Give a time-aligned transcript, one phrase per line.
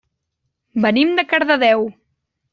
[0.85, 1.87] Venim de Cardedeu.